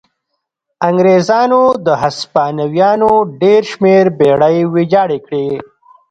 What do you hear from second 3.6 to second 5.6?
شمېر بېړۍ ویجاړې کړې.